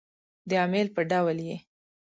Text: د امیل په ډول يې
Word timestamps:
د 0.49 0.51
امیل 0.65 0.87
په 0.95 1.01
ډول 1.11 1.37
يې 1.47 1.57